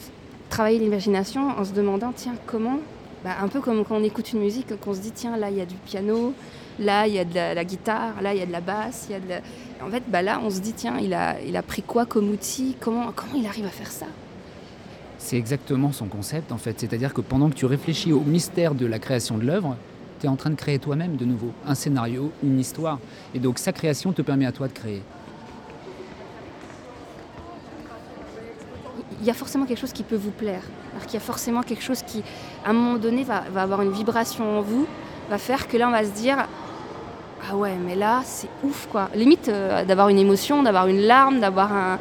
travailler 0.50 0.80
l'imagination 0.80 1.50
en 1.50 1.64
se 1.64 1.74
demandant, 1.74 2.12
tiens, 2.16 2.36
comment 2.46 2.80
bah, 3.24 3.32
Un 3.42 3.48
peu 3.48 3.62
comme 3.62 3.84
quand 3.84 3.98
on 3.98 4.04
écoute 4.04 4.34
une 4.34 4.40
musique, 4.40 4.80
qu'on 4.80 4.94
se 4.94 5.00
dit, 5.00 5.12
tiens, 5.12 5.38
là, 5.38 5.50
il 5.50 5.58
y 5.58 5.62
a 5.62 5.66
du 5.66 5.76
piano, 5.76 6.34
là, 6.80 7.08
il 7.08 7.14
y 7.14 7.20
a 7.20 7.26
de 7.26 7.34
la, 7.34 7.66
guitare, 7.66 8.22
là, 8.22 8.34
il 8.34 8.40
y 8.40 8.44
a 8.44 8.46
de 8.46 8.52
la 8.52 8.62
basse, 8.62 9.08
il 9.10 9.14
y 9.14 9.16
a 9.16 9.20
de 9.20 9.44
En 9.86 9.90
fait, 9.90 10.04
bah, 10.08 10.22
là, 10.22 10.40
on 10.44 10.50
se 10.50 10.60
dit, 10.60 10.74
tiens, 10.74 10.98
il 11.02 11.14
a, 11.14 11.42
il 11.42 11.60
pris 11.64 11.82
quoi 11.82 12.06
comme 12.06 12.30
outil 12.30 12.76
comment, 12.80 13.12
comment 13.16 13.34
il 13.36 13.46
arrive 13.46 13.66
à 13.66 13.70
faire 13.70 13.92
ça? 13.92 14.08
C'est 15.18 15.38
exactement 15.38 15.92
son 15.92 16.06
concept, 16.06 16.52
en 16.52 16.58
fait. 16.58 16.80
C'est-à-dire 16.80 17.14
que 17.14 17.22
pendant 17.22 17.50
que 17.50 17.56
tu 17.56 17.66
réfléchis 17.66 18.14
au 18.14 18.20
mystère 18.22 18.76
de 18.76 18.86
la 18.86 19.00
création 19.00 19.38
de 19.38 19.46
l'œuvre, 19.46 19.76
tu 20.20 20.28
es 20.28 20.30
en 20.30 20.36
train 20.36 20.52
de 20.52 20.56
créer 20.56 20.80
toi-même 20.80 21.16
de 21.16 21.26
nouveau 21.26 21.52
un 21.66 21.76
scénario, 21.76 22.32
une 22.44 22.60
histoire. 22.60 23.00
Et 23.34 23.40
donc, 23.40 23.58
sa 23.58 23.74
création 23.74 24.14
te 24.14 24.22
permet 24.22 24.46
à 24.46 24.52
toi 24.52 24.68
de 24.68 24.74
créer. 24.74 25.02
Il 29.22 29.26
y 29.26 29.30
a 29.30 29.34
forcément 29.34 29.66
quelque 29.66 29.80
chose 29.80 29.94
qui 29.94 30.04
peut 30.04 30.16
vous 30.16 30.32
plaire. 30.32 30.62
Alors 30.94 31.06
qu'il 31.06 31.16
y 31.16 31.18
a 31.18 31.26
forcément 31.26 31.62
quelque 31.64 31.84
chose 31.84 32.02
qui, 32.04 32.24
à 32.66 32.70
un 32.70 32.74
moment 32.74 32.98
donné, 32.98 33.24
va, 33.24 33.44
avoir 33.58 33.82
une 33.82 33.92
vibration 33.92 34.60
en 34.60 34.62
vous, 34.62 34.88
va 35.30 35.38
faire 35.38 35.68
que 35.68 35.78
là, 35.78 35.88
on 35.88 35.92
va 35.92 36.04
se 36.04 36.12
dire 36.12 36.38
Ah 37.50 37.56
ouais, 37.56 37.74
mais 37.86 37.96
là, 37.96 38.22
c'est 38.24 38.50
ouf, 38.64 38.88
quoi. 38.92 39.10
Limite 39.16 39.50
euh, 39.50 39.86
d'avoir 39.86 40.10
une 40.10 40.20
émotion, 40.20 40.64
d'avoir 40.64 40.88
une 40.88 41.02
larme, 41.02 41.40
d'avoir 41.40 41.72
un. 41.74 42.00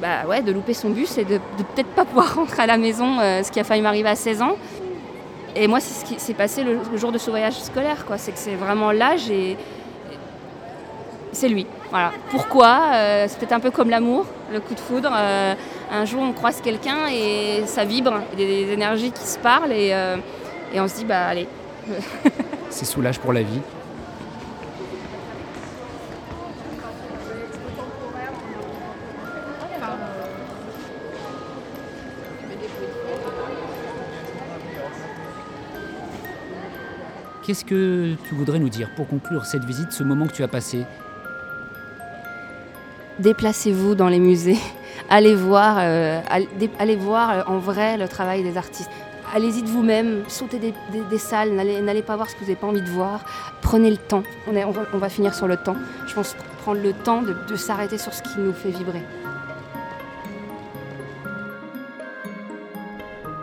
bah 0.00 0.26
ouais, 0.28 0.42
de 0.42 0.52
louper 0.52 0.74
son 0.74 0.90
bus 0.90 1.16
et 1.18 1.24
de, 1.24 1.38
peut-être 1.74 1.88
pas 1.90 2.04
pouvoir 2.04 2.34
rentrer 2.36 2.62
à 2.62 2.66
la 2.66 2.78
maison, 2.78 3.18
euh, 3.20 3.42
ce 3.42 3.50
qui 3.50 3.60
a 3.60 3.64
failli 3.64 3.82
m'arriver 3.82 4.08
à 4.08 4.16
16 4.16 4.42
ans. 4.42 4.56
Et 5.54 5.68
moi, 5.68 5.80
c'est 5.80 6.00
ce 6.00 6.04
qui 6.04 6.18
s'est 6.18 6.34
passé 6.34 6.64
le, 6.64 6.78
jour 6.96 7.12
de 7.12 7.18
ce 7.18 7.30
voyage 7.30 7.60
scolaire, 7.60 8.06
quoi. 8.06 8.18
C'est 8.18 8.32
que 8.32 8.38
c'est 8.38 8.54
vraiment 8.54 8.90
là, 8.90 9.16
j'ai. 9.16 9.56
C'est 11.32 11.48
lui. 11.48 11.66
Voilà. 11.90 12.12
Pourquoi 12.30 12.80
euh, 12.94 13.26
C'est 13.28 13.38
peut-être 13.38 13.52
un 13.52 13.60
peu 13.60 13.70
comme 13.70 13.88
l'amour, 13.88 14.26
le 14.52 14.60
coup 14.60 14.74
de 14.74 14.80
foudre 14.80 15.10
un 15.92 16.04
jour 16.06 16.22
on 16.22 16.32
croise 16.32 16.60
quelqu'un 16.60 17.06
et 17.12 17.64
ça 17.66 17.84
vibre, 17.84 18.14
il 18.32 18.40
y 18.40 18.44
a 18.44 18.46
des 18.46 18.72
énergies 18.72 19.12
qui 19.12 19.24
se 19.26 19.38
parlent 19.38 19.72
et, 19.72 19.92
euh, 19.92 20.16
on 20.74 20.88
se 20.88 20.96
dit 20.96 21.04
bah 21.04 21.26
allez. 21.26 21.46
C'est 22.70 22.86
soulage 22.86 23.18
pour 23.18 23.32
la 23.32 23.42
vie. 23.42 23.60
Qu'est-ce 37.44 37.64
que 37.64 38.14
tu 38.28 38.34
voudrais 38.34 38.60
nous 38.60 38.68
dire 38.68 38.88
pour 38.94 39.08
conclure 39.08 39.44
cette 39.44 39.64
visite, 39.64 39.92
ce 39.92 40.04
moment 40.04 40.26
que 40.26 40.32
tu 40.32 40.42
as 40.42 40.48
passé? 40.48 40.86
Déplacez-vous 43.22 43.94
dans 43.94 44.08
les 44.08 44.18
musées 44.18 44.58
allez 45.08 45.36
voir, 45.36 45.76
euh, 45.78 46.20
euh, 46.30 47.42
en 47.46 47.58
vrai 47.58 47.96
le 47.96 48.08
travail 48.08 48.42
des 48.42 48.56
artistes. 48.56 48.90
Allez-y 49.34 49.62
de 49.62 49.68
vous-même, 49.68 50.24
sautez 50.28 50.58
des, 50.58 51.18
salles, 51.18 51.52
n'allez 51.52 52.02
pas 52.02 52.16
voir 52.16 52.28
ce 52.28 52.34
que 52.34 52.40
vous 52.40 52.46
n'avez 52.46 52.56
pas 52.56 52.66
envie 52.66 52.82
de 52.82 52.90
voir. 52.90 53.24
Prenez 53.62 53.90
le 53.90 53.96
temps. 53.96 54.24
On, 54.46 54.98
va, 54.98 55.08
finir 55.08 55.34
sur 55.34 55.46
le 55.46 55.56
temps. 55.56 55.76
Je 56.06 56.14
pense 56.14 56.36
prendre 56.62 56.82
le 56.82 56.92
temps 56.92 57.22
de 57.22 57.56
s'arrêter 57.56 57.96
sur 57.96 58.12
ce 58.12 58.22
qui 58.22 58.38
nous 58.38 58.52
fait 58.52 58.70
vibrer. 58.70 59.00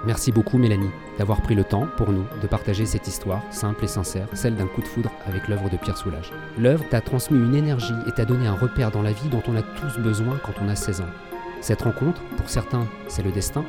Merci 0.10 0.32
beaucoup 0.32 0.58
Mélanie 0.58 0.90
d'avoir 1.20 1.40
pris 1.40 1.54
le 1.54 1.64
temps 1.64 1.86
pour 1.96 2.12
nous 2.12 2.26
de 2.42 2.48
partager 2.48 2.88
cette 2.88 3.08
histoire 3.08 3.44
simple 3.52 3.86
et 3.86 3.88
sincère, 3.88 4.28
celle 4.34 4.56
d'un 4.56 4.66
coup 4.66 4.82
de 4.82 4.88
foudre 4.88 5.12
avec 5.28 5.48
l'œuvre 5.48 5.70
de 5.70 5.78
Pierre 5.78 5.98
Soulages. 5.98 6.32
L'œuvre 6.58 6.84
t'a 6.90 7.00
transmis 7.00 7.38
une 7.38 7.54
énergie 7.54 7.94
et 8.08 8.12
t'a 8.12 8.26
donné 8.26 8.48
un 8.48 8.56
repère 8.56 8.90
dans 8.90 9.04
la 9.04 9.12
vie 9.12 9.30
dont 9.30 9.44
on 9.48 9.56
a 9.56 9.62
tous 9.62 10.00
besoin 10.00 10.40
quand 10.44 10.54
on 10.64 10.68
a 10.68 10.76
16 10.76 11.02
ans. 11.02 11.14
Cette 11.62 11.84
rencontre, 11.84 12.24
pour 12.38 12.50
certains, 12.50 12.88
c'est 13.08 13.22
le 13.22 13.32
destin, 13.32 13.64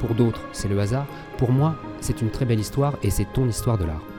pour 0.00 0.16
d'autres, 0.16 0.42
c'est 0.50 0.66
le 0.66 0.80
hasard, 0.80 1.06
pour 1.38 1.52
moi, 1.52 1.76
c'est 2.00 2.20
une 2.20 2.30
très 2.30 2.46
belle 2.46 2.58
histoire 2.58 2.94
et 3.04 3.10
c'est 3.10 3.32
ton 3.32 3.46
histoire 3.46 3.78
de 3.78 3.84
l'art. 3.84 4.15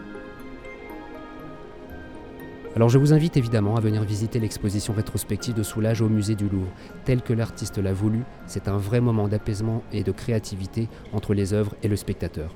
Alors 2.78 2.90
je 2.90 3.00
vous 3.00 3.12
invite 3.12 3.38
évidemment 3.38 3.76
à 3.76 3.80
venir 3.80 4.04
visiter 4.04 4.40
l'exposition 4.40 4.94
rétrospective 4.94 5.56
de 5.56 5.64
Soulage 5.64 6.04
au 6.04 6.10
musée 6.10 6.36
du 6.36 6.48
Louvre. 6.48 6.70
Tel 7.06 7.24
que 7.24 7.34
l'artiste 7.34 7.80
l'a 7.80 7.92
voulu, 7.92 8.22
c'est 8.46 8.68
un 8.68 8.78
vrai 8.78 9.02
moment 9.02 9.28
d'apaisement 9.28 9.82
et 9.92 10.04
de 10.04 10.12
créativité 10.12 10.88
entre 11.12 11.34
les 11.34 11.54
œuvres 11.54 11.74
et 11.82 11.88
le 11.88 11.96
spectateur. 11.96 12.54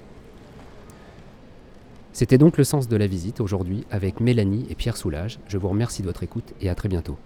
C'était 2.14 2.38
donc 2.38 2.60
le 2.60 2.64
sens 2.64 2.88
de 2.88 2.96
la 2.96 3.08
visite 3.08 3.42
aujourd'hui 3.42 3.84
avec 3.90 4.20
Mélanie 4.20 4.68
et 4.70 4.76
Pierre 4.76 4.96
Soulage. 4.96 5.40
Je 5.48 5.58
vous 5.58 5.70
remercie 5.70 6.04
de 6.04 6.08
votre 6.08 6.22
écoute 6.22 6.54
et 6.62 6.70
à 6.70 6.76
très 6.76 6.88
bientôt. 6.88 7.18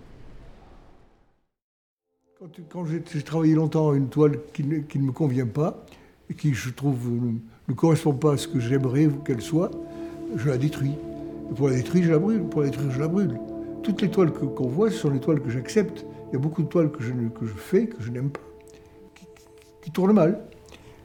Quand, 2.69 2.85
j'ai 2.85 3.23
travaillé 3.23 3.55
longtemps 3.55 3.93
une 3.93 4.07
toile 4.07 4.39
qui 4.53 4.63
ne, 4.63 5.05
me 5.05 5.11
convient 5.11 5.47
pas 5.47 5.85
et 6.29 6.33
qui, 6.33 6.53
je 6.53 6.69
trouve, 6.69 7.11
ne, 7.67 7.73
correspond 7.73 8.13
pas 8.13 8.35
à 8.35 8.37
ce 8.37 8.47
que 8.47 8.61
j'aimerais 8.61 9.09
qu'elle 9.25 9.41
soit, 9.41 9.71
je 10.37 10.47
la 10.47 10.57
détruis. 10.57 10.93
Pour 11.55 11.69
la 11.69 11.75
détruire, 11.75 12.03
je 12.05 12.11
la 12.11 12.19
brûle. 12.19 12.43
Pour 12.43 12.61
la 12.61 12.69
détruire, 12.69 12.91
je 12.91 12.99
la 12.99 13.07
brûle. 13.07 13.39
Toutes 13.83 14.01
les 14.01 14.09
toiles 14.09 14.31
qu'on 14.31 14.67
voit, 14.67 14.89
ce 14.89 14.97
sont 14.97 15.11
les 15.11 15.19
toiles 15.19 15.41
que 15.41 15.49
j'accepte. 15.49 16.05
Il 16.29 16.33
y 16.33 16.35
a 16.35 16.39
beaucoup 16.39 16.63
de 16.63 16.67
toiles 16.67 16.91
que 16.91 17.03
je, 17.03 17.11
que 17.11 17.45
je 17.45 17.53
fais, 17.53 17.87
que 17.87 18.01
je 18.01 18.11
n'aime 18.11 18.29
pas, 18.29 18.41
qui, 19.81 19.91
tournent 19.91 20.13
mal. 20.13 20.41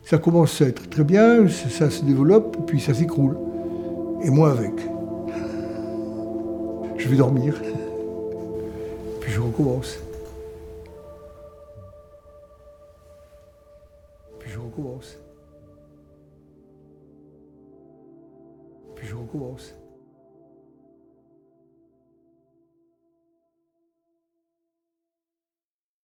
Ça 0.03 0.19
commence 0.19 0.61
à 0.63 0.67
être 0.67 0.89
très 0.89 1.05
bien, 1.05 1.47
ça 1.49 1.91
se 1.91 2.05
développe, 2.05 2.67
puis 2.67 2.81
ça 2.81 2.95
s'écroule. 2.95 3.37
Et 4.23 4.31
moi 4.31 4.51
avec. 4.51 4.73
Je 6.97 7.09
vais 7.09 7.17
dormir. 7.17 7.55
Puis 9.21 9.31
je 9.31 9.41
recommence. 9.41 9.99
recommence. 14.81 15.19
Puis 18.95 19.07
je 19.07 19.15
recommence. 19.15 19.75